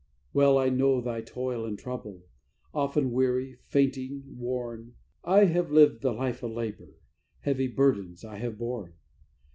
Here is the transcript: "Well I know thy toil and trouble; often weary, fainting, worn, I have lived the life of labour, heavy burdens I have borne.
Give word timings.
"Well 0.33 0.57
I 0.57 0.69
know 0.69 0.99
thy 0.99 1.21
toil 1.21 1.63
and 1.63 1.77
trouble; 1.77 2.25
often 2.73 3.11
weary, 3.11 3.59
fainting, 3.67 4.23
worn, 4.35 4.95
I 5.23 5.45
have 5.45 5.71
lived 5.71 6.01
the 6.01 6.11
life 6.11 6.41
of 6.41 6.49
labour, 6.53 6.95
heavy 7.41 7.67
burdens 7.67 8.25
I 8.25 8.37
have 8.37 8.57
borne. 8.57 8.95